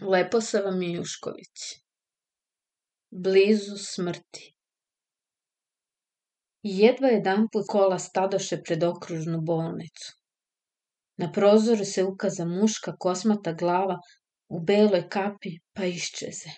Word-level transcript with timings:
Leposava 0.00 0.70
Mijušković 0.70 1.62
Blizu 3.10 3.76
smrti 3.76 4.54
Jedva 6.62 7.08
jedan 7.08 7.48
put 7.52 7.66
kola 7.68 7.98
stadoše 7.98 8.60
pred 8.62 8.84
okružnu 8.84 9.40
bolnicu. 9.40 10.12
Na 11.16 11.32
prozoru 11.32 11.84
se 11.84 12.04
ukaza 12.04 12.44
muška 12.44 12.96
kosmata 12.96 13.52
glava 13.52 13.98
u 14.48 14.60
beloj 14.60 15.08
kapi 15.08 15.56
pa 15.74 15.90
iščeze. 15.90 16.54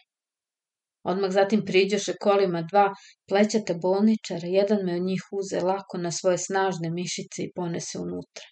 Odmah 1.03 1.31
zatim 1.31 1.65
priđoše 1.65 2.19
kolima 2.21 2.63
dva 2.63 2.87
plećata 3.29 3.75
bolničara, 3.75 4.49
jedan 4.49 4.85
me 4.85 4.97
od 4.97 5.03
njih 5.03 5.23
uze 5.33 5.61
lako 5.61 5.99
na 5.99 6.13
svoje 6.13 6.39
snažne 6.39 6.91
mišice 6.91 7.43
i 7.43 7.53
ponese 7.55 7.99
unutra. 7.99 8.45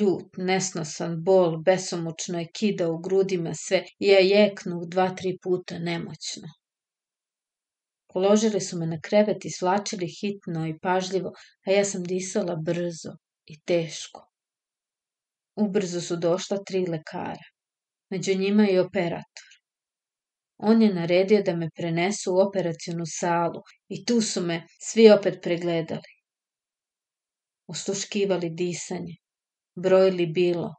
Ljut, 0.00 0.36
nesnosan, 0.36 1.16
bol, 1.24 1.56
besomučno 1.62 2.38
je 2.38 2.50
kida 2.58 2.88
u 2.90 2.98
grudima 2.98 3.54
sve 3.54 3.84
i 3.98 4.08
ja 4.08 4.18
jeknuh 4.18 4.82
dva, 4.88 5.08
tri 5.14 5.38
puta 5.42 5.78
nemoćno. 5.78 6.48
Položili 8.12 8.60
su 8.60 8.78
me 8.78 8.86
na 8.86 8.98
krevet 9.00 9.44
i 9.44 9.50
svlačili 9.50 10.08
hitno 10.20 10.66
i 10.66 10.78
pažljivo, 10.78 11.32
a 11.66 11.70
ja 11.70 11.84
sam 11.84 12.04
disala 12.04 12.56
brzo 12.56 13.16
i 13.46 13.60
teško. 13.60 14.30
Ubrzo 15.56 16.00
su 16.00 16.16
došla 16.16 16.58
tri 16.66 16.86
lekara, 16.86 17.46
među 18.10 18.34
njima 18.38 18.68
i 18.70 18.78
operator. 18.78 19.50
On 20.56 20.82
je 20.82 20.94
naredio 20.94 21.42
da 21.42 21.56
me 21.56 21.68
prenesu 21.76 22.34
u 22.34 22.40
operacionu 22.48 23.04
salu 23.06 23.62
i 23.88 24.04
tu 24.04 24.20
su 24.20 24.40
me 24.40 24.66
svi 24.80 25.10
opet 25.10 25.42
pregledali. 25.42 26.14
Osluškivali 27.66 28.50
disanje, 28.50 29.16
brojili 29.74 30.26
bilo, 30.26 30.74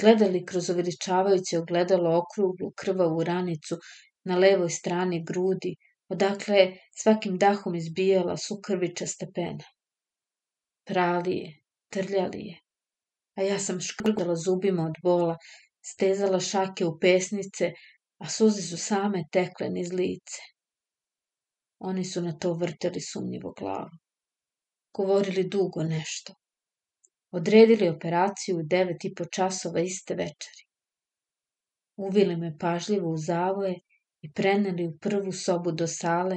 gledali 0.00 0.46
kroz 0.46 0.70
uveličavajuće 0.70 1.58
ogledalo 1.58 2.18
okruglu 2.18 2.72
krvavu 2.76 3.24
ranicu 3.24 3.76
na 4.24 4.36
levoj 4.36 4.70
strani 4.70 5.24
grudi, 5.24 5.76
odakle 6.08 6.56
je 6.56 6.78
svakim 7.02 7.38
dahom 7.38 7.74
izbijala 7.74 8.36
sukrvičasta 8.36 9.26
pena. 9.34 9.64
Prali 10.84 11.36
je, 11.36 11.60
trljali 11.92 12.40
je, 12.40 12.58
a 13.36 13.42
ja 13.42 13.58
sam 13.58 13.80
škrgala 13.80 14.36
zubima 14.36 14.82
od 14.82 14.94
bola, 15.02 15.36
stezala 15.84 16.40
šake 16.40 16.84
u 16.84 16.98
pesnice, 16.98 17.72
a 18.18 18.28
suze 18.28 18.62
su 18.62 18.76
same 18.76 19.24
tekle 19.32 19.68
niz 19.68 19.92
lice. 19.92 20.42
Oni 21.78 22.04
su 22.04 22.20
na 22.22 22.32
to 22.38 22.52
vrteli 22.54 23.00
sumnjivo 23.00 23.52
glavu. 23.58 23.90
Govorili 24.94 25.48
dugo 25.48 25.82
nešto. 25.82 26.34
Odredili 27.32 27.88
operaciju 27.88 28.58
u 28.58 28.62
devet 28.62 29.04
i 29.04 29.14
po 29.14 29.24
časova 29.24 29.80
iste 29.80 30.14
večeri. 30.14 30.64
Uvili 31.96 32.36
me 32.36 32.58
pažljivo 32.58 33.10
u 33.10 33.16
zavoje 33.16 33.80
i 34.20 34.32
preneli 34.32 34.86
u 34.88 34.98
prvu 34.98 35.32
sobu 35.32 35.72
do 35.72 35.86
sale, 35.86 36.36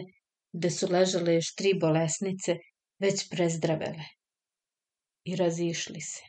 gde 0.54 0.70
su 0.70 0.88
ležale 0.92 1.34
još 1.36 1.56
tri 1.56 1.74
bolesnice, 1.82 2.56
već 3.00 3.30
prezdravele. 3.30 4.08
I 5.24 5.36
razišli 5.36 6.02
se. 6.02 6.24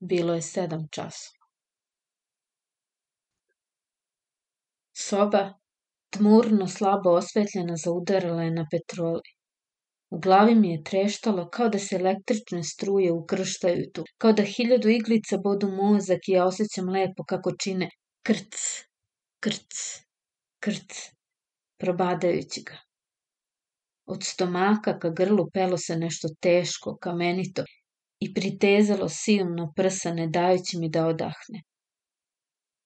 Bilo 0.00 0.34
je 0.34 0.42
sedam 0.42 0.88
časova. 0.90 1.46
Soba, 4.92 5.42
tmurno 6.10 6.68
slabo 6.68 7.10
osvetljena, 7.10 7.76
zaudarala 7.76 8.42
je 8.42 8.50
na 8.50 8.66
petroli. 8.70 9.35
U 10.10 10.18
glavi 10.18 10.54
mi 10.54 10.70
je 10.70 10.82
treštalo 10.84 11.48
kao 11.50 11.68
da 11.68 11.78
se 11.78 11.96
električne 11.96 12.62
struje 12.64 13.12
ukrštaju 13.12 13.90
tu, 13.94 14.04
kao 14.18 14.32
da 14.32 14.44
hiljadu 14.44 14.88
iglica 14.88 15.38
bodu 15.44 15.70
mozak 15.70 16.28
i 16.28 16.32
ja 16.32 16.46
osjećam 16.46 16.88
lepo 16.88 17.24
kako 17.24 17.52
čine 17.64 17.88
krc, 18.22 18.54
krc, 19.40 19.82
krc, 20.60 21.00
probadajući 21.78 22.62
ga. 22.66 22.78
Od 24.06 24.24
stomaka 24.24 24.98
ka 24.98 25.10
grlu 25.10 25.50
pelo 25.54 25.78
se 25.78 25.96
nešto 25.96 26.28
teško, 26.40 26.96
kamenito 27.00 27.64
i 28.20 28.34
pritezalo 28.34 29.08
silno 29.08 29.72
prsa 29.76 30.14
ne 30.14 30.26
dajući 30.26 30.78
mi 30.78 30.90
da 30.90 31.06
odahne 31.06 31.62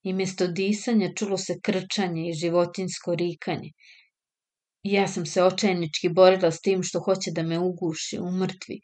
i 0.02 0.12
mesto 0.12 0.46
disanja 0.46 1.12
čulo 1.16 1.36
se 1.36 1.54
krčanje 1.62 2.28
i 2.28 2.32
životinsko 2.42 3.14
rikanje. 3.14 3.70
Ja 4.82 5.08
sam 5.08 5.26
se 5.26 5.42
očajnički 5.42 6.08
borila 6.08 6.50
s 6.50 6.60
tim 6.60 6.82
što 6.82 7.00
hoće 7.00 7.30
da 7.34 7.42
me 7.42 7.58
uguši, 7.58 8.18
umrtvi. 8.18 8.80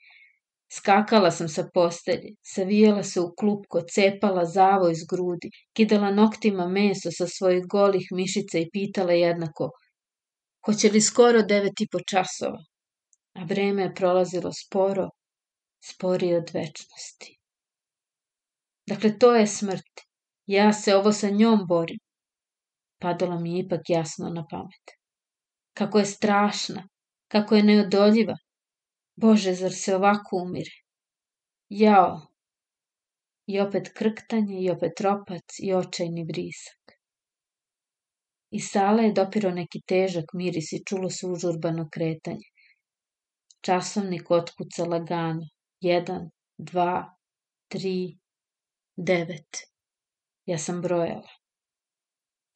Skakala 0.72 1.30
sam 1.30 1.48
sa 1.48 1.68
postelje, 1.74 2.34
savijala 2.42 3.02
se 3.02 3.20
u 3.20 3.34
klupko, 3.38 3.80
cepala 3.94 4.44
zavo 4.44 4.90
iz 4.90 5.04
grudi, 5.10 5.50
kidala 5.72 6.10
noktima 6.10 6.68
meso 6.68 7.10
sa 7.18 7.26
svojih 7.26 7.66
golih 7.66 8.08
mišica 8.12 8.58
i 8.58 8.70
pitala 8.72 9.12
jednako 9.12 9.70
hoće 10.66 10.88
li 10.90 11.00
skoro 11.00 11.42
devet 11.42 11.80
i 11.80 11.88
po 11.92 11.98
časova, 12.10 12.58
a 13.34 13.44
vreme 13.44 13.82
je 13.82 13.94
prolazilo 13.94 14.50
sporo, 14.52 15.08
sporije 15.90 16.38
od 16.38 16.50
večnosti. 16.54 17.36
Dakle, 18.86 19.18
to 19.18 19.34
je 19.34 19.46
smrt. 19.46 20.02
Ja 20.46 20.72
se 20.72 20.94
ovo 20.96 21.12
sa 21.12 21.30
njom 21.30 21.66
borim. 21.68 21.98
Padalo 23.00 23.40
mi 23.40 23.54
je 23.54 23.64
ipak 23.64 23.80
jasno 23.88 24.28
na 24.28 24.46
pamet. 24.50 24.95
Kako 25.76 25.98
je 25.98 26.04
strašna, 26.04 26.88
kako 27.28 27.54
je 27.54 27.62
neodoljiva. 27.62 28.34
Bože, 29.16 29.53
zar 29.54 29.72
se 29.72 29.97
ovako 29.97 30.37
umire? 30.37 30.76
Jao! 31.69 32.20
I 33.47 33.60
opet 33.60 33.91
krktanje, 33.97 34.60
i 34.60 34.70
opet 34.70 35.00
ropac, 35.00 35.59
i 35.62 35.75
očajni 35.75 36.25
vrisak. 36.25 36.97
Iz 38.50 38.69
sale 38.72 39.04
je 39.04 39.12
dopiro 39.12 39.50
neki 39.50 39.81
težak 39.92 40.32
miris 40.34 40.72
i 40.72 40.82
čulo 40.88 41.10
se 41.10 41.26
užurbano 41.26 41.88
kretanje. 41.92 42.48
Časovnik 43.60 44.31
otkuca 44.31 44.84
lagano. 44.84 45.48
Jedan, 45.81 46.31
dva, 46.59 46.92
tri, 47.69 48.19
devet. 48.97 49.62
Ja 50.47 50.59
sam 50.59 50.81
brojala. 50.82 51.28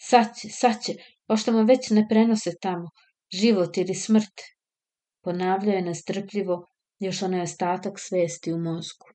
Sad 0.01 0.37
će, 0.37 0.49
sad 0.49 0.83
će, 0.85 0.95
pošto 1.27 1.53
me 1.53 1.65
već 1.65 1.91
ne 1.91 2.07
prenose 2.09 2.51
tamo, 2.63 2.89
život 3.33 3.77
ili 3.77 3.95
smrt. 3.95 4.41
Ponavljao 5.25 5.75
je 5.75 5.83
nastrpljivo 5.83 6.67
još 6.99 7.23
onaj 7.23 7.41
ostatak 7.41 7.99
svesti 7.99 8.53
u 8.53 8.59
mozgu. 8.59 9.07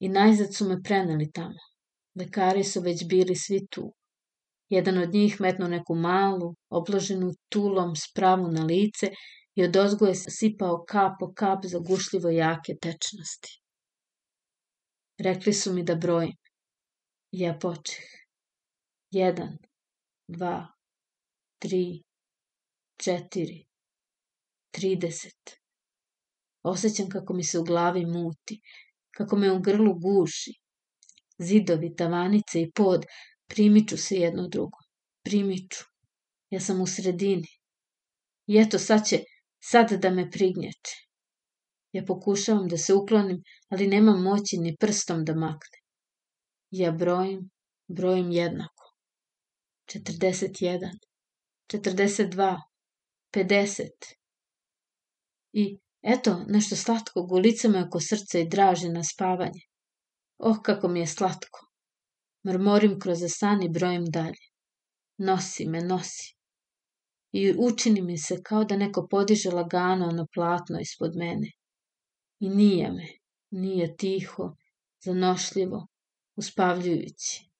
I 0.00 0.08
najzad 0.08 0.54
su 0.54 0.68
me 0.68 0.82
preneli 0.82 1.32
tamo. 1.32 1.60
Lekari 2.18 2.64
su 2.64 2.80
već 2.80 3.04
bili 3.08 3.36
svi 3.36 3.66
tu. 3.66 3.94
Jedan 4.68 4.98
od 4.98 5.14
njih 5.14 5.40
metno 5.40 5.68
neku 5.68 5.94
malu, 5.94 6.54
obloženu 6.70 7.30
tulom 7.48 7.96
spravu 7.96 8.48
na 8.48 8.64
lice 8.64 9.10
i 9.54 9.64
od 9.64 9.76
ozgo 9.76 10.06
je 10.06 10.14
sipao 10.14 10.84
kap 10.88 11.12
po 11.20 11.32
kap 11.34 11.64
zagušljivo 11.64 12.30
jake 12.30 12.72
tečnosti. 12.82 13.62
Rekli 15.18 15.52
su 15.52 15.72
mi 15.72 15.84
da 15.84 15.94
brojim. 15.94 16.36
Ja 17.30 17.58
počeh. 17.62 18.04
Jedan, 19.10 19.58
dva, 20.28 20.66
tri, 21.58 22.02
četiri, 23.04 23.64
trideset. 24.70 25.56
Osećam 26.62 27.08
kako 27.08 27.34
mi 27.34 27.44
se 27.44 27.58
u 27.58 27.64
glavi 27.64 28.06
muti, 28.06 28.60
kako 29.10 29.36
me 29.36 29.52
u 29.52 29.60
grlu 29.60 29.94
guši. 29.98 30.52
Zidovi, 31.38 31.94
tavanice 31.96 32.62
i 32.62 32.70
pod 32.70 33.06
primiču 33.48 33.96
se 33.96 34.16
jedno 34.16 34.48
drugo. 34.48 34.78
Primiču. 35.24 35.84
Ja 36.50 36.60
sam 36.60 36.80
u 36.80 36.86
sredini. 36.86 37.48
I 38.46 38.58
eto 38.58 38.78
sad 38.78 39.06
će, 39.08 39.18
sad 39.60 39.92
da 39.92 40.10
me 40.10 40.30
prignječe. 40.30 40.96
Ja 41.92 42.04
pokušavam 42.06 42.68
da 42.68 42.78
se 42.78 42.94
uklonim, 42.94 43.42
ali 43.68 43.86
nemam 43.86 44.22
moći 44.22 44.58
ni 44.58 44.76
prstom 44.76 45.24
da 45.24 45.34
makne. 45.34 45.78
Ja 46.70 46.92
brojim, 46.92 47.50
brojim 47.88 48.30
jednako. 48.30 48.84
41, 49.92 50.90
42, 51.72 52.69
50. 53.32 53.88
I 55.52 55.78
eto, 56.02 56.44
nešto 56.48 56.76
slatko 56.76 57.22
gulica 57.22 57.68
me 57.68 57.84
oko 57.84 58.00
srca 58.00 58.38
i 58.38 58.48
draži 58.48 58.88
na 58.88 59.04
spavanje. 59.04 59.60
Oh, 60.38 60.56
kako 60.62 60.88
mi 60.88 61.00
je 61.00 61.06
slatko. 61.06 61.66
Mrmorim 62.46 63.00
kroz 63.00 63.18
san 63.28 63.62
i 63.62 63.68
brojim 63.68 64.04
dalje. 64.04 64.46
Nosi 65.18 65.66
me, 65.66 65.80
nosi. 65.80 66.36
I 67.32 67.54
učini 67.58 68.02
mi 68.02 68.18
se 68.18 68.42
kao 68.42 68.64
da 68.64 68.76
neko 68.76 69.06
podiže 69.10 69.50
lagano 69.50 70.06
ono 70.06 70.26
platno 70.34 70.80
ispod 70.80 71.16
mene. 71.16 71.52
I 72.40 72.48
nije 72.48 72.92
me, 72.92 73.06
nije 73.50 73.96
tiho, 73.96 74.56
zanošljivo, 75.04 75.86
uspavljujući. 76.36 77.50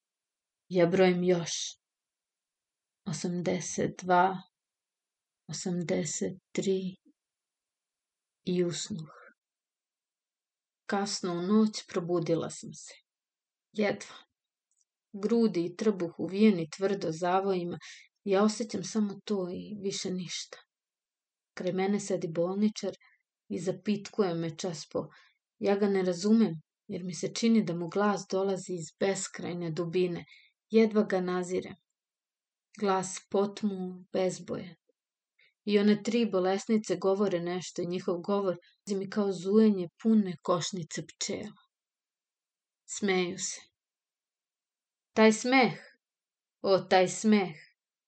Ja 0.69 0.87
brojim 0.87 1.25
još. 1.25 1.53
82, 3.07 4.41
83 5.51 6.97
i 8.45 8.65
usnuh. 8.65 9.11
Kasno 10.87 11.33
u 11.33 11.43
noć 11.43 11.87
probudila 11.87 12.51
sam 12.51 12.75
se. 12.75 12.95
Jedva. 13.73 14.17
grudi 15.13 15.65
i 15.65 15.77
trbuh 15.77 16.15
uvijeni 16.19 16.71
tvrdo 16.71 17.13
zavojima, 17.13 17.79
ja 18.25 18.43
osjećam 18.45 18.85
samo 18.85 19.21
to 19.25 19.49
i 19.51 19.77
više 19.83 20.11
ništa. 20.11 20.59
Kraj 21.55 21.73
mene 21.73 22.01
sedi 22.01 22.29
bolničar 22.29 22.97
i 23.49 23.59
zapitkuje 23.59 24.35
me 24.35 24.57
čas 24.57 24.87
po. 24.93 25.09
Ja 25.59 25.77
ga 25.77 25.89
ne 25.89 26.03
razumem, 26.03 26.61
jer 26.87 27.05
mi 27.05 27.15
se 27.15 27.35
čini 27.35 27.65
da 27.65 27.75
mu 27.75 27.89
glas 27.89 28.27
dolazi 28.31 28.73
iz 28.73 28.93
beskrajne 29.01 29.71
dubine. 29.71 30.25
Jedva 30.71 31.03
ga 31.03 31.21
nazirem. 31.21 31.75
Glas 32.79 33.19
potmu, 33.31 34.05
bezbojan. 34.13 34.80
I 35.65 35.79
one 35.79 36.03
tri 36.03 36.27
bolesnice 36.27 36.97
govore 36.97 37.41
nešto 37.41 37.83
i 37.83 37.87
njihov 37.87 38.19
govor 38.19 38.57
mi 38.87 39.11
kao 39.11 39.33
zujenje 39.33 39.89
pune 40.03 40.37
košnice 40.43 41.03
pčela. 41.07 41.63
Smeju 42.87 43.39
se. 43.39 43.61
Taj 45.13 45.33
smeh, 45.33 45.73
o 46.63 46.79
taj 46.79 47.09
smeh, 47.09 47.55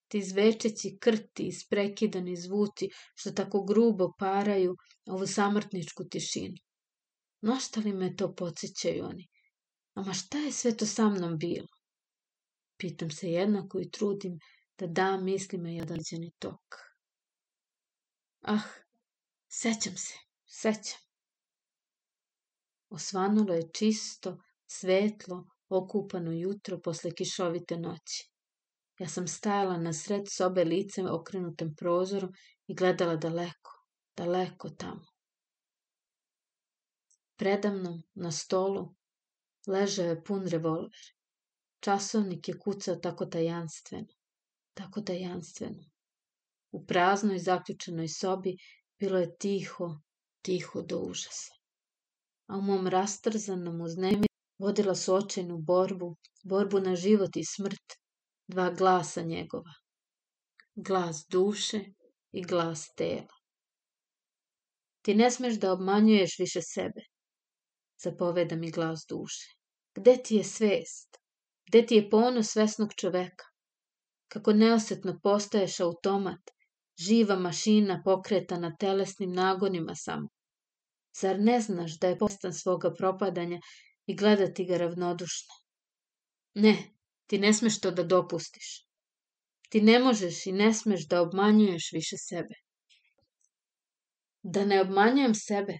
ti 0.08 0.22
zvečeći 0.22 0.96
krti 1.00 1.46
i 1.46 1.52
sprekidani 1.52 2.36
zvuci 2.36 2.88
što 3.14 3.30
tako 3.30 3.64
grubo 3.64 4.12
paraju 4.18 4.76
ovu 5.06 5.26
samrtničku 5.26 6.04
tišinu. 6.04 6.56
Na 7.40 7.60
šta 7.60 7.80
li 7.80 7.92
me 7.92 8.16
to 8.16 8.34
podsjećaju 8.34 9.04
oni? 9.04 9.28
Ama 9.94 10.12
šta 10.12 10.38
je 10.38 10.52
sve 10.52 10.76
to 10.76 10.86
sa 10.86 11.08
mnom 11.08 11.38
bilo? 11.38 11.66
Pitam 12.76 13.10
se 13.10 13.30
jednako 13.30 13.80
i 13.80 13.90
trudim 13.90 14.38
da 14.78 14.86
dam 14.86 15.24
mislima 15.24 15.68
jedan 15.68 15.98
tok. 16.38 16.91
Ah, 18.42 18.62
sećam 19.48 19.96
se, 19.96 20.14
sećam. 20.46 21.00
Osvanulo 22.90 23.54
je 23.54 23.70
čisto, 23.72 24.38
svetlo, 24.66 25.48
okupano 25.68 26.32
jutro 26.32 26.80
posle 26.80 27.10
kišovite 27.10 27.76
noći. 27.76 28.32
Ja 28.98 29.08
sam 29.08 29.28
stajala 29.28 29.76
na 29.78 29.92
sred 29.92 30.22
sobe 30.30 30.64
licem 30.64 31.06
okrenutem 31.10 31.74
prozorom 31.74 32.32
i 32.66 32.74
gledala 32.74 33.16
daleko, 33.16 33.84
daleko 34.16 34.68
tamo. 34.68 35.06
Predamnom, 37.36 38.02
na 38.14 38.30
stolu, 38.30 38.94
ležao 39.66 40.06
je 40.06 40.24
pun 40.24 40.46
revolver. 40.46 41.14
Časovnik 41.80 42.48
je 42.48 42.58
kucao 42.58 42.96
tako 42.96 43.26
tajanstveno, 43.26 44.14
tako 44.74 45.00
tajanstveno. 45.00 45.91
U 46.72 46.84
praznoj 46.86 47.38
zaključenoj 47.38 48.08
sobi 48.08 48.56
bilo 49.00 49.18
je 49.18 49.36
tiho, 49.36 49.88
tiho 50.42 50.82
do 50.82 50.98
užasa. 50.98 51.52
A 52.46 52.58
u 52.58 52.62
mom 52.62 52.86
rastrzanom 52.86 53.80
uznemi 53.80 54.26
vodila 54.58 54.94
su 54.94 55.14
očajnu 55.14 55.58
borbu, 55.58 56.16
borbu 56.44 56.80
na 56.80 56.96
život 56.96 57.36
i 57.36 57.44
smrt, 57.44 57.96
dva 58.48 58.70
glasa 58.70 59.22
njegova. 59.22 59.74
Glas 60.74 61.26
duše 61.28 61.80
i 62.32 62.42
glas 62.42 62.94
tela. 62.94 63.36
Ti 65.02 65.14
ne 65.14 65.30
smeš 65.30 65.54
da 65.54 65.72
obmanjuješ 65.72 66.38
više 66.38 66.62
sebe, 66.62 67.02
zapoveda 68.04 68.56
mi 68.56 68.70
glas 68.70 69.04
duše. 69.08 69.48
Gde 69.94 70.16
ti 70.24 70.36
je 70.36 70.44
svest? 70.44 71.18
Gde 71.68 71.86
ti 71.86 71.94
je 71.94 72.10
ponos 72.10 72.52
svesnog 72.52 72.94
čoveka? 72.96 73.44
Kako 74.28 74.52
neosetno 74.52 75.20
postaješ 75.22 75.80
automat, 75.80 76.40
živa 76.96 77.36
mašina 77.36 78.02
pokretana 78.04 78.76
telesnim 78.76 79.32
nagonima 79.32 79.94
samo. 79.94 80.28
Zar 81.20 81.40
ne 81.40 81.60
znaš 81.60 81.98
da 81.98 82.08
je 82.08 82.18
postan 82.18 82.52
svoga 82.52 82.94
propadanja 82.94 83.60
i 84.06 84.16
gledati 84.16 84.64
ga 84.64 84.76
ravnodušno? 84.76 85.54
Ne, 86.54 86.76
ti 87.26 87.38
ne 87.38 87.52
smeš 87.52 87.80
to 87.80 87.90
da 87.90 88.02
dopustiš. 88.04 88.86
Ti 89.68 89.80
ne 89.80 89.98
možeš 89.98 90.46
i 90.46 90.52
ne 90.52 90.74
smeš 90.74 91.06
da 91.08 91.22
obmanjuješ 91.22 91.90
više 91.92 92.16
sebe. 92.16 92.54
Da 94.42 94.64
ne 94.64 94.80
obmanjujem 94.80 95.34
sebe, 95.34 95.78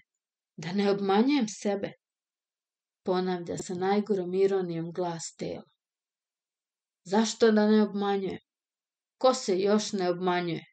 da 0.57 0.73
ne 0.73 0.91
obmanjujem 0.91 1.49
sebe, 1.49 1.93
ponavlja 3.03 3.59
sa 3.59 3.75
najgorom 3.75 4.35
ironijom 4.35 4.93
glas 4.93 5.35
tela. 5.39 5.69
Zašto 7.05 7.51
da 7.51 7.67
ne 7.71 7.83
obmanjujem? 7.83 8.39
Ko 9.19 9.35
se 9.35 9.59
još 9.59 9.93
ne 9.93 10.11
obmanjuje? 10.11 10.72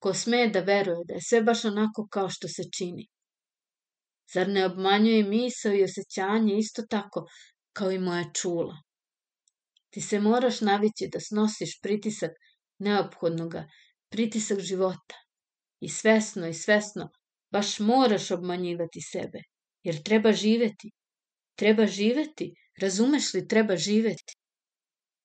Ko 0.00 0.14
sme 0.14 0.48
da 0.48 0.60
veruje 0.60 1.04
da 1.08 1.14
je 1.14 1.22
sve 1.28 1.42
baš 1.42 1.64
onako 1.64 2.06
kao 2.10 2.28
što 2.28 2.48
se 2.48 2.62
čini? 2.76 3.06
Zar 4.34 4.48
ne 4.48 4.66
obmanjuje 4.66 5.24
misao 5.24 5.72
i 5.72 5.84
osjećanje 5.84 6.54
isto 6.58 6.82
tako 6.90 7.26
kao 7.72 7.90
i 7.92 7.98
moja 7.98 8.24
čula? 8.34 8.76
Ti 9.90 10.00
se 10.00 10.20
moraš 10.20 10.60
navići 10.60 11.08
da 11.12 11.20
snosiš 11.20 11.80
pritisak 11.82 12.30
neophodnoga, 12.78 13.64
pritisak 14.08 14.60
života. 14.60 15.16
I 15.80 15.88
svesno 15.88 16.48
i 16.48 16.54
svesno 16.54 17.08
baš 17.52 17.78
moraš 17.78 18.30
obmanjivati 18.30 19.00
sebe, 19.12 19.42
jer 19.82 20.02
treba 20.02 20.32
živeti. 20.32 20.90
Treba 21.54 21.86
živeti, 21.86 22.54
razumeš 22.80 23.34
li, 23.34 23.48
treba 23.48 23.76
živeti. 23.76 24.36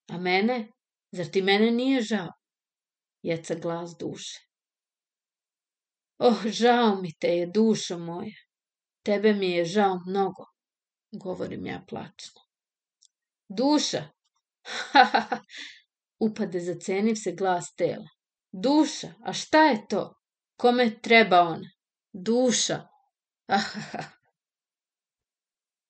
A 0.09 0.17
mene, 0.17 0.67
zar 1.11 1.25
ti 1.25 1.41
mene 1.41 1.71
nije 1.71 2.01
žao? 2.01 2.31
Jeca 3.21 3.55
glas 3.55 3.95
duše. 3.99 4.44
Oh, 6.17 6.45
žao 6.47 6.95
mi 7.01 7.13
te 7.19 7.27
je, 7.27 7.45
dušo 7.45 7.97
moja. 7.99 8.35
Tebe 9.03 9.33
mi 9.33 9.51
je 9.51 9.65
žao 9.65 9.99
mnogo, 10.07 10.45
govorim 11.11 11.65
ja 11.65 11.83
plačno. 11.87 12.41
Duša! 13.49 14.03
Ha, 14.91 15.03
ha, 15.03 15.19
ha. 15.19 15.39
Upade 16.19 16.59
zaceniv 16.59 17.15
se 17.15 17.31
glas 17.31 17.73
tela. 17.75 18.07
Duša, 18.51 19.13
a 19.23 19.33
šta 19.33 19.63
je 19.63 19.87
to? 19.87 20.13
Kome 20.57 20.99
treba 21.01 21.41
ona? 21.41 21.69
Duša! 22.13 22.87
Ah, 23.47 23.57
ha, 23.57 23.81
ha. 23.91 24.03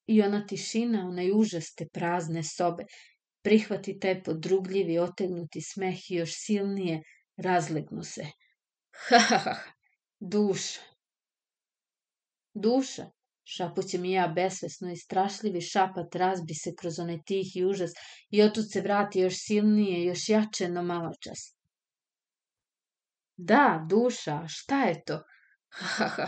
I 0.07 0.21
ona 0.21 0.45
tišina, 0.48 1.06
onaj 1.07 1.31
užas 1.31 1.74
te 1.75 1.88
prazne 1.94 2.44
sobe, 2.44 2.86
prihvati 3.44 4.00
taj 4.00 4.24
podrugljivi, 4.24 5.00
otegnuti 5.00 5.62
smeh 5.62 6.12
i 6.12 6.16
još 6.16 6.33
silnije 6.33 7.01
razlegnu 7.38 8.04
se. 8.04 8.25
Ha, 9.07 9.19
ha, 9.19 9.38
ha. 9.38 9.75
Duša. 10.19 10.81
Duša, 12.53 13.06
šapućem 13.44 14.06
i 14.06 14.12
ja 14.12 14.27
besvesno 14.27 14.91
i 14.91 14.97
strašljivi 14.97 15.62
šapat 15.62 16.15
razbi 16.15 16.53
se 16.53 16.75
kroz 16.79 17.00
onaj 17.00 17.23
tihi 17.25 17.65
užas 17.65 17.91
i 18.29 18.41
otud 18.41 18.71
se 18.71 18.81
vrati 18.81 19.19
još 19.19 19.33
silnije, 19.37 20.06
još 20.06 20.30
jače, 20.30 20.69
no 20.69 20.83
malo 20.83 21.11
čas. 21.21 21.56
Da, 23.37 23.85
duša, 23.90 24.47
šta 24.47 24.83
je 24.83 25.04
to? 25.04 25.23
Ha, 25.69 25.85
ha, 25.85 26.07
ha. 26.07 26.28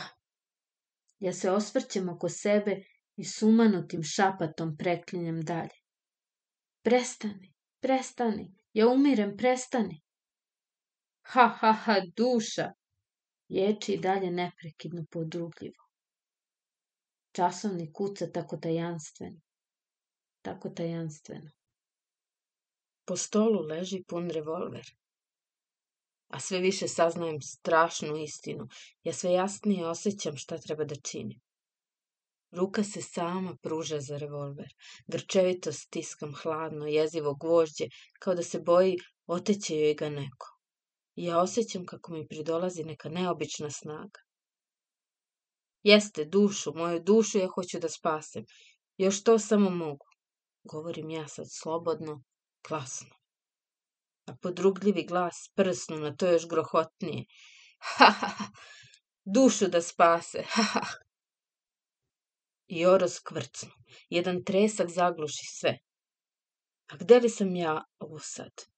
Ja 1.19 1.33
se 1.33 1.51
osvrćem 1.51 2.09
oko 2.09 2.29
sebe 2.29 2.83
i 3.15 3.25
sumanutim 3.25 4.03
šapatom 4.03 4.77
preklinjem 4.77 5.41
dalje. 5.41 5.79
Prestani, 6.81 7.53
prestani, 7.79 8.55
ja 8.73 8.87
umirem, 8.87 9.37
prestani. 9.37 10.01
Ha, 11.21 11.47
ha, 11.59 11.73
ha, 11.73 11.95
duša, 12.15 12.71
Ječi 13.47 13.93
i 13.93 13.99
dalje 13.99 14.31
neprekidno 14.31 15.05
podrugljivo. 15.11 15.83
Časovni 17.31 17.93
kuca 17.93 18.31
tako 18.31 18.57
tajanstveno. 18.57 19.39
Tako 20.41 20.69
tajanstveno. 20.69 21.51
Po 23.05 23.15
stolu 23.17 23.61
leži 23.67 24.03
pun 24.07 24.29
revolver. 24.29 24.85
A 26.27 26.39
sve 26.39 26.59
više 26.59 26.87
saznajem 26.87 27.41
strašnu 27.41 28.17
istinu. 28.17 28.67
Ja 29.03 29.13
sve 29.13 29.31
jasnije 29.31 29.87
osjećam 29.87 30.37
šta 30.37 30.57
treba 30.57 30.83
da 30.83 30.95
činim. 30.95 31.39
Ruka 32.51 32.83
se 32.83 33.01
sama 33.01 33.55
pruža 33.61 33.99
za 33.99 34.17
revolver. 34.17 34.73
Grčevito 35.07 35.71
stiskam 35.73 36.33
hladno, 36.33 36.85
jezivo 36.87 37.35
gvožđe, 37.35 37.87
kao 38.19 38.35
da 38.35 38.43
se 38.43 38.59
boji 38.59 38.97
oteće 39.27 39.75
joj 39.75 39.93
ga 39.93 40.09
neko 40.09 40.56
ja 41.23 41.41
osjećam 41.41 41.85
kako 41.85 42.13
mi 42.13 42.27
pridolazi 42.27 42.83
neka 42.83 43.09
neobična 43.09 43.69
snaga. 43.71 44.19
Jeste, 45.83 46.25
dušu, 46.25 46.73
moju 46.75 46.99
dušu 47.03 47.37
ja 47.37 47.47
hoću 47.47 47.79
da 47.79 47.89
spasem. 47.89 48.45
Još 48.97 49.23
to 49.23 49.39
samo 49.39 49.69
mogu. 49.69 50.05
Govorim 50.63 51.09
ja 51.09 51.27
sad 51.27 51.45
slobodno, 51.49 52.23
glasno. 52.67 53.15
A 54.25 54.35
podrugljivi 54.41 55.05
glas 55.05 55.51
prsnu 55.55 55.97
na 55.97 56.15
to 56.15 56.27
još 56.27 56.47
grohotnije. 56.47 57.25
Ha, 57.79 58.05
ha, 58.05 58.27
ha, 58.27 58.45
dušu 59.25 59.67
da 59.67 59.81
spase, 59.81 60.43
ha, 60.47 60.63
ha. 60.63 60.81
I 62.67 62.85
oro 62.85 63.07
skvrcnu. 63.07 63.71
Jedan 64.09 64.43
tresak 64.43 64.89
zagluši 64.89 65.45
sve. 65.59 65.77
A 66.87 66.97
gde 66.97 67.19
li 67.19 67.29
sam 67.29 67.55
ja 67.55 67.83
ovo 67.99 68.19
sad? 68.19 68.76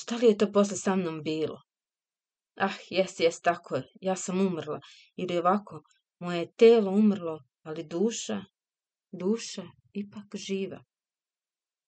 Šta 0.00 0.16
li 0.16 0.26
je 0.26 0.38
to 0.38 0.46
posle 0.52 0.76
sa 0.76 0.96
mnom 0.96 1.22
bilo? 1.22 1.60
Ah, 2.56 2.76
jes, 2.90 3.20
jes, 3.20 3.40
tako 3.40 3.76
je, 3.76 3.82
ja 4.00 4.16
sam 4.16 4.40
umrla. 4.40 4.80
Ili 5.16 5.38
ovako, 5.38 5.82
moje 6.18 6.52
telo 6.52 6.90
umrlo, 6.90 7.40
ali 7.62 7.84
duša, 7.84 8.44
duša 9.12 9.64
ipak 9.92 10.36
živa. 10.36 10.84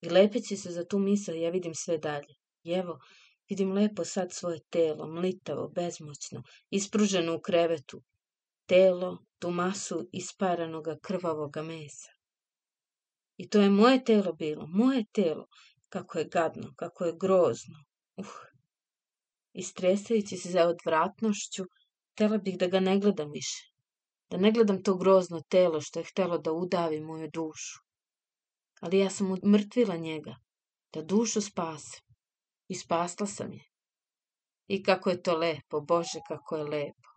I 0.00 0.10
lepeći 0.10 0.56
se 0.56 0.70
za 0.70 0.84
tu 0.84 0.98
misao 0.98 1.34
ja 1.34 1.50
vidim 1.50 1.74
sve 1.74 1.98
dalje. 1.98 2.34
I 2.62 2.72
evo, 2.72 2.98
vidim 3.48 3.72
lepo 3.72 4.04
sad 4.04 4.32
svoje 4.32 4.60
telo, 4.70 5.06
mlitavo, 5.06 5.68
bezmoćno, 5.68 6.42
ispruženo 6.70 7.36
u 7.36 7.40
krevetu. 7.40 8.02
Telo, 8.66 9.24
tu 9.38 9.50
masu 9.50 10.08
isparanoga 10.12 10.98
krvavoga 11.02 11.62
mesa. 11.62 12.10
I 13.36 13.48
to 13.48 13.60
je 13.60 13.70
moje 13.70 14.04
telo 14.04 14.32
bilo, 14.32 14.66
moje 14.66 15.04
telo, 15.12 15.46
kako 15.88 16.18
je 16.18 16.24
gadno, 16.24 16.74
kako 16.76 17.04
je 17.04 17.16
grozno. 17.20 17.84
Uh. 18.16 18.26
Istresajući 19.52 20.36
se 20.36 20.50
za 20.50 20.66
odvratnošću, 20.68 21.64
htela 22.12 22.38
bih 22.38 22.58
da 22.58 22.66
ga 22.66 22.80
ne 22.80 22.98
gledam 22.98 23.30
više. 23.30 23.72
Da 24.30 24.36
ne 24.36 24.52
gledam 24.52 24.82
to 24.82 24.96
grozno 24.96 25.40
telo 25.48 25.80
što 25.80 26.00
je 26.00 26.04
htelo 26.04 26.38
da 26.38 26.52
udavi 26.52 27.00
moju 27.00 27.30
dušu. 27.30 27.80
Ali 28.80 28.98
ja 28.98 29.10
sam 29.10 29.36
umrtvila 29.42 29.96
njega, 29.96 30.36
da 30.92 31.02
dušu 31.02 31.40
spase. 31.40 32.00
I 32.68 32.74
spasla 32.74 33.26
sam 33.26 33.52
je. 33.52 33.64
I 34.66 34.82
kako 34.82 35.10
je 35.10 35.22
to 35.22 35.36
lepo, 35.36 35.80
Bože, 35.80 36.20
kako 36.28 36.56
je 36.56 36.64
lepo. 36.64 37.08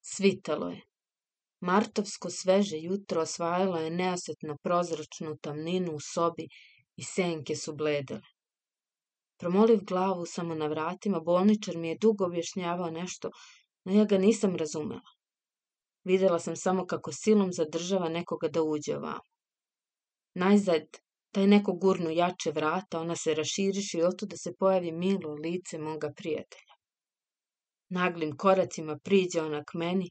Svitalo 0.00 0.68
je. 0.68 0.80
Martovsko 1.60 2.30
sveže 2.30 2.76
jutro 2.78 3.22
osvajalo 3.22 3.78
je 3.78 3.90
neosetno 3.90 4.56
prozračnu 4.62 5.36
tamninu 5.36 5.92
u 5.92 6.00
sobi 6.00 6.48
i 6.96 7.02
senke 7.04 7.56
su 7.56 7.74
bledele. 7.74 8.39
Promoliv 9.40 9.84
glavu 9.84 10.26
samo 10.26 10.54
na 10.54 10.66
vratima, 10.66 11.20
bolničar 11.20 11.76
mi 11.76 11.88
je 11.88 11.98
dugo 12.00 12.24
objašnjavao 12.24 12.90
nešto, 12.90 13.30
no 13.84 13.92
ja 13.92 14.04
ga 14.04 14.18
nisam 14.18 14.56
razumela. 14.56 15.10
Videla 16.04 16.38
sam 16.38 16.56
samo 16.56 16.86
kako 16.86 17.12
silom 17.12 17.52
zadržava 17.52 18.08
nekoga 18.08 18.48
da 18.48 18.62
uđe 18.62 18.96
ovamo. 18.96 19.30
Najzad, 20.34 20.82
taj 21.32 21.46
neko 21.46 21.72
gurnu 21.72 22.10
jače 22.10 22.50
vrata, 22.50 23.00
ona 23.00 23.16
se 23.16 23.34
raširiše 23.34 23.98
i 23.98 24.02
otuda 24.02 24.36
se 24.36 24.52
pojavi 24.58 24.92
milo 24.92 25.34
lice 25.34 25.78
moga 25.78 26.12
prijatelja. 26.16 26.74
Naglim 27.88 28.36
koracima 28.36 28.98
priđe 29.04 29.42
ona 29.42 29.64
k 29.64 29.74
meni, 29.74 30.10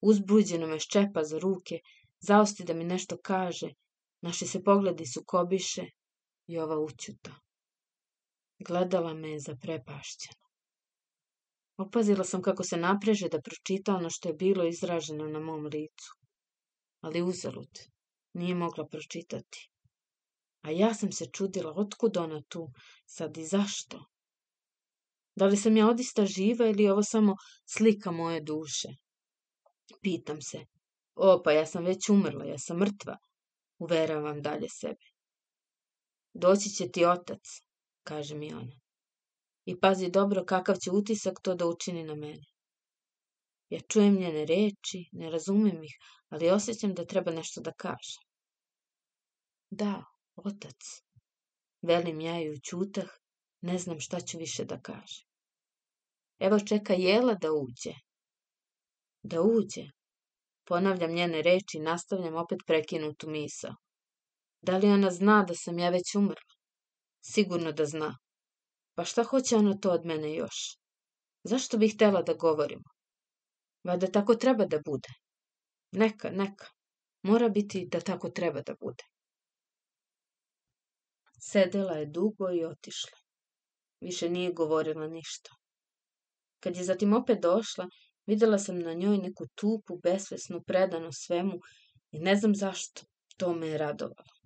uzbuđeno 0.00 0.66
me 0.66 0.78
ščepa 0.78 1.24
za 1.24 1.38
ruke, 1.38 1.80
zaosti 2.20 2.64
da 2.64 2.74
mi 2.74 2.84
nešto 2.84 3.18
kaže, 3.22 3.74
naši 4.20 4.46
se 4.46 4.62
pogledi 4.62 5.06
sukobiše 5.06 5.90
i 6.46 6.58
ova 6.58 6.78
učuta. 6.78 7.34
Gledala 8.58 9.14
me 9.14 9.30
je 9.30 9.40
zaprepašćena. 9.40 10.48
Opazila 11.78 12.24
sam 12.24 12.42
kako 12.42 12.64
se 12.64 12.76
napreže 12.76 13.28
da 13.28 13.40
pročita 13.40 13.94
ono 13.94 14.10
što 14.10 14.28
je 14.28 14.34
bilo 14.34 14.64
izraženo 14.66 15.26
na 15.26 15.40
mom 15.40 15.66
licu. 15.66 16.14
Ali 17.00 17.22
uzalud, 17.22 17.78
nije 18.32 18.54
mogla 18.54 18.86
pročitati. 18.86 19.70
A 20.62 20.70
ja 20.70 20.94
sam 20.94 21.12
se 21.12 21.26
čudila 21.32 21.72
otkud 21.76 22.16
ona 22.16 22.42
tu, 22.48 22.68
sad 23.06 23.36
i 23.36 23.44
zašto. 23.46 24.04
Da 25.36 25.46
li 25.46 25.56
sam 25.56 25.76
ja 25.76 25.88
odista 25.88 26.26
živa 26.26 26.66
ili 26.66 26.82
je 26.82 26.92
ovo 26.92 27.02
samo 27.02 27.36
slika 27.76 28.10
moje 28.10 28.40
duše? 28.40 28.88
Pitam 30.02 30.42
se. 30.42 30.64
O, 31.14 31.42
pa 31.44 31.52
ja 31.52 31.66
sam 31.66 31.84
već 31.84 32.08
umrla, 32.08 32.44
ja 32.44 32.58
sam 32.58 32.78
mrtva, 32.78 33.16
uveravam 33.78 34.42
dalje 34.42 34.68
sebe. 34.68 35.06
Doći 36.34 36.68
će 36.70 36.90
ti 36.90 37.04
otac, 37.04 37.40
kaže 38.10 38.34
mi 38.34 38.52
ona. 38.54 38.76
I 39.70 39.74
pazi 39.80 40.10
dobro 40.10 40.44
kakav 40.44 40.76
će 40.84 40.90
utisak 40.90 41.40
to 41.42 41.54
da 41.54 41.66
učini 41.66 42.04
na 42.04 42.14
mene. 42.14 42.46
Ja 43.70 43.80
čujem 43.80 44.14
njene 44.20 44.44
reči, 44.46 45.00
ne 45.12 45.30
razumem 45.30 45.82
ih, 45.84 45.96
ali 46.28 46.50
osjećam 46.50 46.94
da 46.94 47.04
treba 47.04 47.30
nešto 47.30 47.60
da 47.60 47.72
kažem. 47.72 48.22
Da, 49.70 50.04
otac, 50.36 50.88
velim 51.82 52.20
ja 52.20 52.40
i 52.42 52.50
učutah, 52.50 53.10
ne 53.60 53.78
znam 53.78 54.00
šta 54.00 54.20
ću 54.20 54.38
više 54.38 54.64
da 54.64 54.80
kažem. 54.80 55.24
Evo 56.38 56.58
čeka 56.60 56.94
Jela 56.94 57.34
da 57.34 57.52
uđe. 57.52 57.94
Da 59.22 59.42
uđe. 59.42 59.84
Ponavljam 60.64 61.14
njene 61.14 61.42
reči 61.42 61.78
i 61.78 61.80
nastavljam 61.80 62.36
opet 62.36 62.58
prekinutu 62.66 63.30
misao. 63.30 63.74
Da 64.60 64.78
li 64.78 64.88
ona 64.88 65.10
zna 65.10 65.42
da 65.48 65.54
sam 65.54 65.78
ja 65.78 65.90
već 65.90 66.14
umrla? 66.14 66.57
Sigurno 67.20 67.72
da 67.72 67.86
zna. 67.86 68.16
Pa 68.94 69.04
šta 69.04 69.22
hoće 69.22 69.56
ona 69.56 69.78
to 69.78 69.90
od 69.90 70.06
mene 70.06 70.34
još? 70.34 70.78
Zašto 71.42 71.78
bih 71.78 71.94
htela 71.94 72.22
da 72.22 72.34
govorimo? 72.34 72.84
Vada 73.84 74.06
tako 74.06 74.34
treba 74.34 74.66
da 74.66 74.80
bude. 74.84 75.08
Neka, 75.92 76.30
neka. 76.30 76.66
Mora 77.22 77.48
biti 77.48 77.86
da 77.92 78.00
tako 78.00 78.30
treba 78.30 78.62
da 78.62 78.74
bude. 78.80 79.04
Sedela 81.40 81.92
je 81.92 82.06
dugo 82.06 82.50
i 82.50 82.64
otišla. 82.64 83.18
Više 84.00 84.28
nije 84.28 84.52
govorila 84.52 85.06
ništa. 85.06 85.50
Kad 86.60 86.76
je 86.76 86.84
zatim 86.84 87.12
opet 87.12 87.38
došla, 87.42 87.88
videla 88.26 88.58
sam 88.58 88.78
na 88.78 88.92
njoj 88.92 89.18
neku 89.18 89.46
tupu, 89.54 89.98
besvesnu 90.02 90.62
predanu 90.66 91.08
svemu 91.12 91.60
i 92.10 92.18
ne 92.18 92.36
znam 92.36 92.54
zašto, 92.54 93.02
to 93.36 93.54
me 93.54 93.66
je 93.66 93.78
radovalo. 93.78 94.37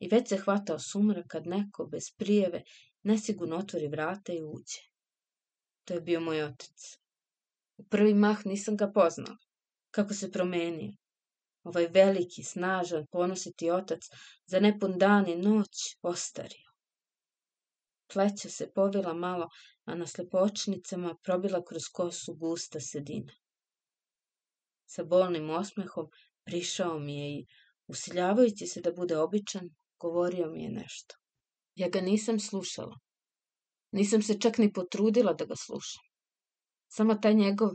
I 0.00 0.08
već 0.08 0.28
se 0.28 0.36
hvatao 0.36 0.78
sumrak 0.78 1.26
kad 1.28 1.46
neko, 1.46 1.86
bez 1.86 2.10
prijeve, 2.16 2.62
nesigurno 3.02 3.56
otvori 3.56 3.88
vrata 3.88 4.32
i 4.32 4.42
uđe. 4.42 4.80
To 5.84 5.94
je 5.94 6.00
bio 6.00 6.20
moj 6.20 6.42
otac. 6.42 6.98
U 7.76 7.84
prvi 7.84 8.14
mah 8.14 8.46
nisam 8.46 8.76
ga 8.76 8.90
poznala. 8.94 9.36
Kako 9.90 10.14
se 10.14 10.30
promenio. 10.32 10.92
Ovaj 11.62 11.86
veliki, 11.86 12.42
snažan, 12.42 13.06
ponositi 13.12 13.70
otac 13.70 14.00
za 14.46 14.60
nepun 14.60 14.98
dan 14.98 15.28
i 15.28 15.36
noć 15.36 15.96
ostario. 16.02 16.70
Pleća 18.12 18.48
se 18.48 18.70
povila 18.74 19.14
malo, 19.14 19.48
a 19.84 19.94
na 19.94 20.06
slepočnicama 20.06 21.16
probila 21.22 21.64
kroz 21.64 21.82
kosu 21.92 22.34
gusta 22.34 22.80
sedina. 22.80 23.32
Sa 24.86 25.04
bolnim 25.04 25.50
osmehom 25.50 26.08
prišao 26.44 26.98
mi 26.98 27.18
je 27.18 27.38
i, 27.38 27.46
usiljavajući 27.86 28.66
se 28.66 28.80
da 28.80 28.92
bude 28.92 29.18
običan, 29.18 29.70
govorio 30.00 30.50
mi 30.50 30.62
je 30.62 30.70
nešto. 30.70 31.14
Ja 31.74 31.88
ga 31.88 32.00
nisam 32.00 32.40
slušala. 32.40 32.98
Nisam 33.92 34.22
se 34.22 34.40
čak 34.40 34.58
ni 34.58 34.72
potrudila 34.72 35.32
da 35.32 35.44
ga 35.44 35.56
slušam. 35.56 36.02
Samo 36.88 37.14
taj 37.14 37.34
njegov 37.34 37.70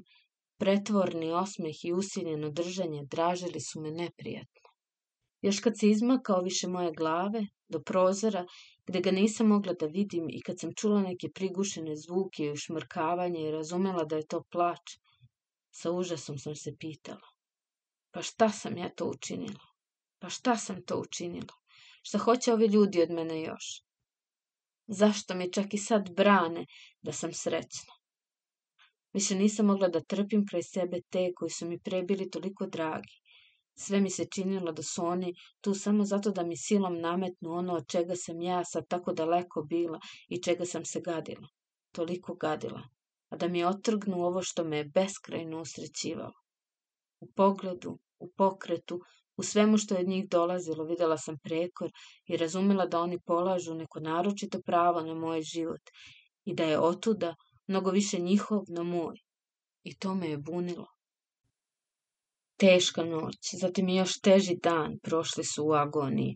pretvorni 0.60 1.32
osmeh 1.32 1.86
i 1.86 1.94
usiljeno 1.94 2.50
držanje 2.50 3.03
dražili 3.12 3.60
su 3.60 3.82
me 3.82 3.91
neprijatno. 3.91 4.62
Još 5.41 5.60
kad 5.60 5.74
se 5.79 5.89
izmakao 5.89 6.41
više 6.41 6.67
moje 6.67 6.91
glave, 6.98 7.48
do 7.67 7.79
prozora, 7.79 8.46
gde 8.86 9.00
ga 9.01 9.12
nisam 9.12 9.48
mogla 9.48 9.74
da 9.74 9.86
vidim 9.86 10.29
i 10.29 10.41
kad 10.41 10.60
sam 10.60 10.74
čula 10.75 11.01
neke 11.01 11.29
prigušene 11.36 11.96
zvuke 11.96 12.44
i 12.44 12.51
ušmrkavanje 12.51 13.41
i 13.41 13.51
razumela 13.51 14.03
da 14.03 14.15
je 14.15 14.27
to 14.27 14.44
plač, 14.51 14.98
sa 15.72 15.91
užasom 15.91 16.38
sam 16.39 16.55
se 16.55 16.75
pitala. 16.79 17.29
Pa 18.12 18.22
šta 18.22 18.50
sam 18.50 18.77
ja 18.77 18.89
to 18.89 19.10
učinila? 19.10 19.65
Pa 20.20 20.29
šta 20.29 20.58
sam 20.58 20.84
to 20.86 21.00
učinila? 21.00 21.53
Šta 22.07 22.17
hoće 22.17 22.53
ovi 22.53 22.65
ljudi 22.65 23.01
od 23.01 23.12
mene 23.12 23.41
još? 23.41 23.83
Zašto 24.88 25.35
mi 25.35 25.51
čak 25.51 25.74
i 25.74 25.77
sad 25.77 26.09
brane 26.15 26.65
da 27.01 27.12
sam 27.12 27.33
srećna? 27.33 27.93
Više 29.13 29.35
nisam 29.35 29.65
mogla 29.65 29.88
da 29.88 30.03
trpim 30.03 30.43
kraj 30.50 30.63
sebe 30.63 31.00
te 31.09 31.31
koji 31.35 31.50
su 31.50 31.65
mi 31.65 31.79
pre 31.79 32.03
bili 32.03 32.29
toliko 32.29 32.67
dragi. 32.67 33.15
Sve 33.77 34.01
mi 34.01 34.09
se 34.09 34.25
činilo 34.35 34.71
da 34.71 34.83
su 34.83 35.05
oni 35.05 35.33
tu 35.62 35.74
samo 35.74 36.05
zato 36.05 36.31
da 36.31 36.43
mi 36.43 36.57
silom 36.57 37.00
nametnu 37.00 37.51
ono 37.51 37.74
od 37.74 37.88
čega 37.88 38.15
sam 38.15 38.41
ja 38.41 38.63
sad 38.65 38.88
tako 38.88 39.13
daleko 39.13 39.62
bila 39.62 40.00
i 40.27 40.41
čega 40.41 40.65
sam 40.65 40.85
se 40.85 41.01
gadila. 41.01 41.47
Toliko 41.91 42.35
gadila. 42.35 42.83
A 43.29 43.35
da 43.35 43.47
mi 43.47 43.63
otrgnu 43.63 44.24
ovo 44.25 44.41
što 44.41 44.63
me 44.63 44.77
je 44.77 44.91
beskrajno 44.93 45.62
usrećivalo. 45.62 46.39
U 47.19 47.31
pogledu, 47.31 47.97
u 48.19 48.31
pokretu, 48.38 49.01
u 49.38 49.44
svemu 49.44 49.77
što 49.77 49.96
je 49.96 50.01
od 50.01 50.08
njih 50.08 50.30
dolazilo 50.30 50.84
videla 50.84 51.18
sam 51.18 51.38
prekor 51.44 51.92
i 52.27 52.38
razumela 52.38 52.86
da 52.86 53.00
oni 53.00 53.20
polažu 53.20 53.74
neko 53.74 54.00
naročito 54.00 54.62
pravo 54.65 55.01
na 55.01 55.13
moj 55.13 55.42
život 55.42 55.82
i 56.46 56.54
da 56.54 56.63
je 56.63 56.80
otuda 56.80 57.36
mnogo 57.68 57.92
više 57.92 58.20
njihov 58.20 58.62
na 58.68 58.84
moj. 58.84 59.15
I 59.84 59.98
to 59.98 60.15
me 60.15 60.30
je 60.30 60.38
bunilo. 60.38 60.88
Teška 62.58 63.04
noć, 63.04 63.36
zatim 63.62 63.89
još 63.89 64.20
teži 64.20 64.56
dan 64.63 65.00
prošli 65.04 65.44
su 65.44 65.65
u 65.68 65.74
agoniji. 65.74 66.36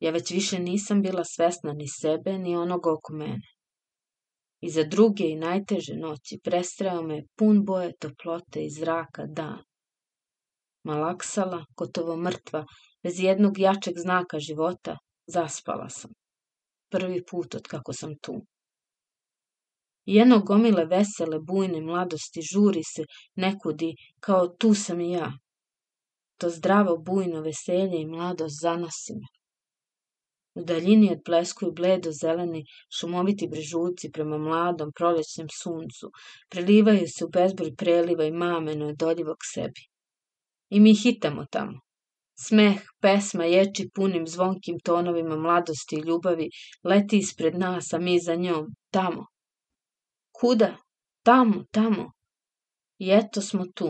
Ja 0.00 0.10
već 0.10 0.30
više 0.30 0.58
nisam 0.58 1.02
bila 1.02 1.24
svesna 1.24 1.72
ni 1.72 1.88
sebe, 1.88 2.38
ni 2.38 2.56
onoga 2.56 2.92
oko 2.92 3.12
mene. 3.12 3.48
I 4.60 4.70
za 4.70 4.84
druge 4.84 5.24
i 5.24 5.36
najteže 5.36 5.94
noći 5.94 6.40
prestrao 6.44 7.02
me 7.02 7.22
pun 7.36 7.64
boje 7.64 7.92
toplote 7.96 8.64
i 8.64 8.70
zraka 8.70 9.26
dan. 9.26 9.67
Malaksala, 10.88 11.64
gotovo 11.76 12.16
mrtva, 12.16 12.64
bez 13.02 13.20
jednog 13.20 13.58
jačeg 13.58 13.98
znaka 13.98 14.38
života, 14.38 14.96
zaspala 15.26 15.88
sam. 15.88 16.14
Prvi 16.90 17.24
put 17.30 17.54
od 17.54 17.66
kako 17.72 17.92
sam 17.92 18.14
tu. 18.22 18.38
Jedno 20.04 20.38
gomile 20.40 20.84
vesele, 20.84 21.38
bujne 21.40 21.80
mladosti 21.80 22.42
žuri 22.52 22.82
se 22.94 23.04
nekudi, 23.36 23.90
kao 24.20 24.48
tu 24.48 24.74
sam 24.74 25.00
i 25.00 25.10
ja, 25.12 25.32
to 26.38 26.50
zdravo 26.50 26.96
bujno 26.96 27.40
veselje 27.40 28.00
i 28.00 28.06
mladost 28.06 28.62
zanosi 28.62 29.14
me. 29.20 29.28
U 30.54 30.64
daljini 30.64 31.10
odbleskuju 31.12 31.72
bledo 31.72 32.10
zeleni 32.22 32.64
šumoviti 32.98 33.48
brežuci 33.48 34.10
prema 34.12 34.38
mladom 34.38 34.92
prolećnem 34.96 35.48
suncu, 35.62 36.10
prelivaju 36.50 37.06
se 37.08 37.24
u 37.24 37.28
bezbroj 37.28 37.74
preliva 37.76 38.24
i 38.24 38.32
mame 38.32 38.74
neodoljivog 38.74 39.36
sebi. 39.52 39.82
I 40.70 40.80
mi 40.80 40.94
hitamo 40.94 41.44
tamo. 41.50 41.80
Smeh, 42.46 42.82
pesma 43.02 43.44
ječi 43.44 43.88
punim 43.94 44.26
zvonkim 44.26 44.78
tonovima 44.84 45.36
mladosti 45.36 45.96
i 45.96 46.04
ljubavi, 46.08 46.48
leti 46.84 47.18
ispred 47.18 47.54
nas, 47.58 47.92
a 47.92 47.98
mi 47.98 48.18
za 48.20 48.34
njom, 48.34 48.66
tamo. 48.92 49.24
Kuda? 50.40 50.76
Tamo, 51.22 51.64
tamo. 51.70 52.12
I 52.98 53.10
eto 53.10 53.40
smo 53.40 53.64
tu. 53.74 53.88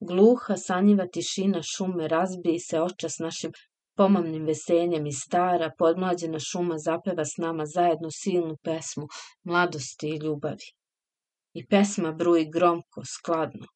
Gluha, 0.00 0.56
sanjiva 0.56 1.06
tišina 1.06 1.60
šume 1.62 2.08
razbiji 2.08 2.58
se 2.58 2.80
očas 2.80 3.18
našim 3.18 3.52
pomamnim 3.96 4.46
veseljem 4.46 5.06
i 5.06 5.12
stara, 5.12 5.70
podmlađena 5.78 6.38
šuma 6.38 6.78
zapeva 6.78 7.24
s 7.24 7.36
nama 7.36 7.66
zajedno 7.66 8.08
silnu 8.10 8.56
pesmu 8.62 9.06
mladosti 9.44 10.08
i 10.08 10.20
ljubavi. 10.24 10.68
I 11.54 11.66
pesma 11.66 12.12
bruji 12.12 12.50
gromko, 12.54 13.02
skladno. 13.04 13.66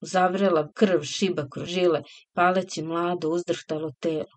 Uzavrela 0.00 0.68
krv 0.72 1.02
šiba 1.02 1.46
kroz 1.52 1.68
žile, 1.68 2.02
paleći 2.34 2.82
mlado 2.82 3.28
uzdrhtalo 3.28 3.92
telo. 4.00 4.36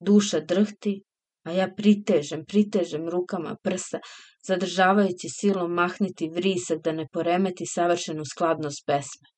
Duša 0.00 0.40
drhti, 0.40 1.02
a 1.44 1.52
ja 1.52 1.68
pritežem, 1.76 2.44
pritežem 2.44 3.08
rukama 3.08 3.56
prsa, 3.62 4.00
zadržavajući 4.46 5.28
silom 5.28 5.72
mahniti 5.72 6.28
vrisak 6.28 6.82
da 6.84 6.92
ne 6.92 7.06
poremeti 7.12 7.66
savršenu 7.66 8.24
skladnost 8.24 8.86
pesme 8.86 9.28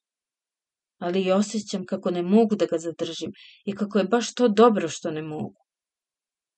ali 1.03 1.23
i 1.23 1.33
osjećam 1.33 1.87
kako 1.87 2.11
ne 2.11 2.23
mogu 2.23 2.57
da 2.57 2.67
ga 2.67 2.79
zadržim 2.79 3.33
i 3.65 3.75
kako 3.75 3.99
je 3.99 4.05
baš 4.05 4.35
to 4.35 4.49
dobro 4.49 4.89
što 4.89 5.11
ne 5.11 5.23
mogu. 5.23 5.61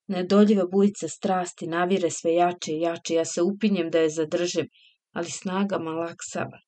Nedoljiva 0.07 0.67
bujica 0.67 1.09
strasti 1.09 1.67
navire 1.67 2.11
sve 2.11 2.35
jače 2.35 2.73
i 2.73 2.81
jače, 2.81 3.15
ja 3.15 3.25
se 3.25 3.43
upinjem 3.43 3.91
da 3.91 3.99
je 3.99 4.11
zadržim, 4.11 4.69
ali 5.13 5.31
snaga 5.31 5.79
malaksava. 5.79 6.59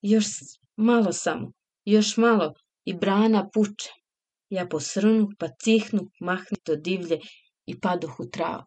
Još 0.00 0.24
malo 0.76 1.12
samo, 1.12 1.52
još 1.84 2.16
malo 2.16 2.54
i 2.84 2.94
brana 2.94 3.48
puče. 3.54 3.90
Ja 4.48 4.66
posrnu, 4.66 5.28
pa 5.38 5.48
cihnu, 5.64 6.10
mahnu 6.20 6.56
do 6.66 6.76
divlje 6.76 7.18
i 7.66 7.80
padoh 7.80 8.20
u 8.20 8.30
travu. 8.30 8.64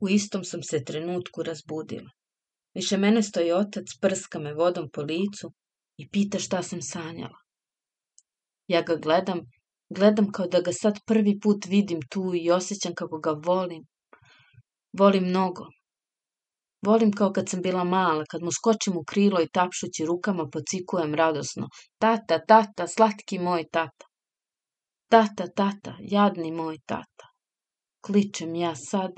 U 0.00 0.08
istom 0.08 0.44
sam 0.44 0.62
se 0.62 0.84
trenutku 0.84 1.42
razbudila. 1.42 2.10
Više 2.74 2.96
mene 2.96 3.22
stoji 3.22 3.52
otac, 3.52 3.84
prska 4.00 4.38
me 4.38 4.54
vodom 4.54 4.90
po 4.92 5.02
licu, 5.02 5.52
i 5.96 6.08
pita 6.08 6.38
šta 6.38 6.62
sam 6.62 6.82
sanjala. 6.82 7.38
Ja 8.66 8.82
ga 8.82 8.96
gledam, 8.96 9.40
gledam 9.88 10.32
kao 10.32 10.46
da 10.46 10.60
ga 10.60 10.72
sad 10.72 10.98
prvi 11.06 11.38
put 11.40 11.66
vidim 11.66 12.00
tu 12.10 12.32
i 12.34 12.50
osjećam 12.50 12.94
kako 12.94 13.18
ga 13.18 13.30
volim. 13.30 13.86
Volim 14.92 15.24
mnogo. 15.24 15.66
Volim 16.86 17.12
kao 17.12 17.32
kad 17.32 17.48
sam 17.48 17.62
bila 17.62 17.84
mala, 17.84 18.24
kad 18.30 18.42
mu 18.42 18.52
skočim 18.52 18.96
u 18.96 19.04
krilo 19.04 19.40
i 19.40 19.48
tapšući 19.52 20.04
rukama 20.06 20.48
pocikujem 20.52 21.14
radosno. 21.14 21.68
Tata, 21.98 22.38
tata, 22.44 22.86
slatki 22.86 23.38
moj 23.38 23.64
tata. 23.72 24.06
Tata, 25.10 25.46
tata, 25.46 25.96
jadni 26.00 26.52
moj 26.52 26.78
tata. 26.86 27.26
Kličem 28.00 28.54
ja 28.54 28.74
sad, 28.76 29.12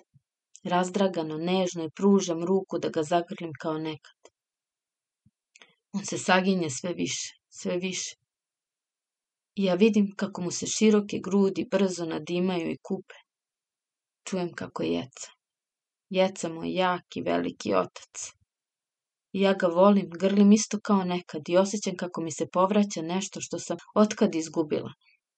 razdragano, 0.64 1.36
nežno 1.38 1.84
i 1.84 1.90
pružam 1.96 2.44
ruku 2.44 2.78
da 2.78 2.88
ga 2.88 3.02
zagrlim 3.02 3.52
kao 3.60 3.78
nekad. 3.78 4.20
On 5.92 6.04
se 6.04 6.18
saginje 6.18 6.70
sve 6.70 6.92
više, 6.92 7.34
sve 7.48 7.76
više. 7.76 8.16
I 9.54 9.64
ja 9.64 9.74
vidim 9.74 10.12
kako 10.16 10.42
mu 10.42 10.50
se 10.50 10.66
široke 10.66 11.18
grudi 11.24 11.68
brzo 11.70 12.04
nadimaju 12.04 12.70
i 12.70 12.78
kupe. 12.82 13.14
Čujem 14.24 14.52
kako 14.54 14.82
jeca. 14.82 15.39
Jeca 16.10 16.48
moj 16.48 16.72
jak 16.74 17.16
i 17.16 17.22
veliki 17.22 17.74
otac. 17.74 18.30
Ja 19.32 19.52
ga 19.54 19.66
volim, 19.66 20.10
grlim 20.10 20.52
isto 20.52 20.78
kao 20.82 21.04
nekad 21.04 21.48
i 21.48 21.56
osjećam 21.56 21.96
kako 21.96 22.20
mi 22.20 22.32
se 22.32 22.46
povraća 22.52 23.02
nešto 23.02 23.40
što 23.40 23.58
sam 23.58 23.76
otkad 23.94 24.34
izgubila. 24.34 24.92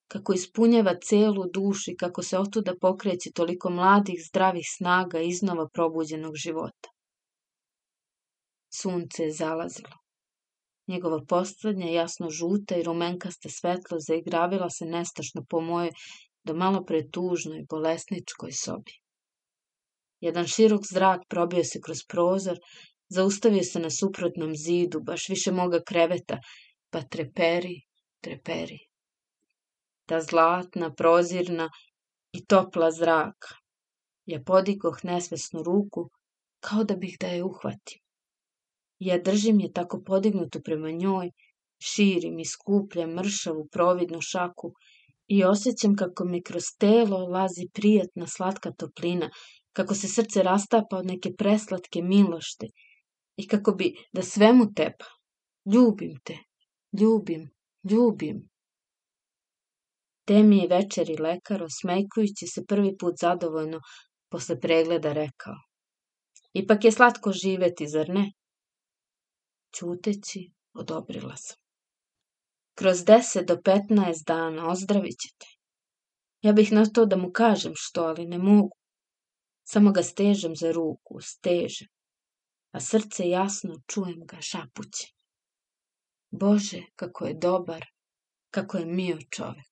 Kako 0.09 0.33
ispunjava 0.33 0.95
celu 1.05 1.45
dušu 1.55 1.91
i 1.91 1.97
kako 1.97 2.23
se 2.23 2.39
otuda 2.39 2.73
pokreće 2.81 3.33
toliko 3.35 3.71
mladih, 3.71 4.25
zdravih 4.29 4.67
snaga 4.77 5.21
iznova 5.21 5.69
probuđenog 5.69 6.37
života. 6.37 6.89
Sunce 8.75 9.23
je 9.23 9.33
zalazilo. 9.33 9.97
Njegova 10.87 11.21
poslednja, 11.29 11.87
jasno 11.87 12.31
žuta 12.31 12.77
i 12.77 12.83
rumenkasta 12.83 13.49
svetlo 13.49 13.99
zaigravila 14.01 14.71
se 14.71 14.85
nestašno 14.85 15.45
po 15.49 15.61
mojoj 15.61 15.93
do 16.45 16.55
malo 16.55 16.85
pretužnoj, 16.85 17.65
bolesničkoj 17.71 18.53
sobi. 18.53 19.02
Jedan 20.23 20.47
širok 20.47 20.85
zrak 20.87 21.23
probio 21.29 21.65
se 21.65 21.81
kroz 21.85 22.03
prozor, 22.09 22.59
zaustavio 23.09 23.63
se 23.63 23.81
na 23.81 23.91
suprotnom 23.91 24.53
zidu, 24.57 25.01
baš 25.01 25.29
više 25.29 25.53
moga 25.53 25.81
kreveta, 25.87 26.39
pa 26.91 27.03
treperi, 27.03 27.81
treperi. 28.21 28.79
Ta 30.07 30.21
zlatna, 30.21 30.93
prozirna 30.95 31.69
i 32.33 32.45
topla 32.45 32.91
zraka. 32.91 33.57
Ja 34.27 34.39
podigoh 34.47 35.01
nesvesnu 35.05 35.63
ruku, 35.63 36.09
kao 36.61 36.85
da 36.85 36.97
bih 36.97 37.17
da 37.21 37.27
je 37.27 37.45
uhvatim. 37.45 37.99
Ja 38.99 39.19
držim 39.19 39.61
je 39.61 39.73
tako 39.73 40.03
podignutu 40.07 40.61
prema 40.65 40.91
njoj, 40.91 41.31
širim 41.83 42.39
i 42.39 42.45
skupljam 42.45 43.15
mršavu 43.15 43.67
providnu 43.73 44.21
šaku 44.21 44.73
i 45.27 45.45
osjećam 45.45 45.97
kako 45.97 46.25
mi 46.25 46.43
kroz 46.43 46.63
telo 46.79 47.19
lazi 47.19 47.67
prijatna 47.73 48.27
slatka 48.27 48.71
toplina, 48.79 49.31
kako 49.73 49.95
se 49.95 50.09
srce 50.09 50.43
rastapa 50.43 50.97
od 50.97 51.07
neke 51.07 51.31
preslatke 51.39 52.03
milošte 52.03 52.67
i 53.37 53.49
kako 53.49 53.73
bi 53.73 53.95
da 54.13 54.23
svemu 54.23 54.73
tepa. 54.77 55.05
Ljubim 55.75 56.21
te, 56.25 56.39
ljubim, 57.01 57.51
ljubim. 57.91 58.49
Te 60.25 60.43
mi 60.43 60.59
je 60.59 60.69
večeri 60.69 61.17
lekar, 61.17 61.63
osmejkujući 61.63 62.47
se 62.47 62.65
prvi 62.69 62.97
put 62.97 63.15
zadovoljno 63.21 63.81
posle 64.31 64.61
pregleda 64.61 65.13
rekao. 65.13 65.55
Ipak 66.53 66.85
je 66.85 66.93
slatko 66.93 67.33
živeti, 67.33 67.89
zar 67.89 68.09
ne? 68.09 68.33
Ćuteći, 69.77 70.51
odobrila 70.75 71.37
sam. 71.37 71.57
Kroz 72.75 72.99
10 72.99 73.47
do 73.47 73.55
15 73.55 74.27
dana 74.27 74.71
ozdravit 74.71 75.17
ćete. 75.21 75.47
Ja 76.43 76.53
bih 76.53 76.73
na 76.73 76.87
to 76.87 77.07
da 77.07 77.17
mu 77.17 77.31
kažem 77.33 77.73
što, 77.75 78.03
ali 78.03 78.27
ne 78.27 78.39
mogu. 78.39 78.82
Samo 79.65 79.93
ga 79.93 80.03
stežem 80.03 80.57
za 80.57 80.73
ruku, 80.73 81.21
stežem. 81.21 81.89
A 82.73 82.81
srce 82.81 83.29
jasno 83.29 83.83
čujem 83.87 84.27
ga 84.27 84.41
šapuće. 84.41 85.13
Bože, 86.31 86.83
kako 86.97 87.27
je 87.27 87.35
dobar, 87.35 87.85
kako 88.51 88.79
je 88.79 88.87
mio 88.87 89.19
čovek. 89.31 89.72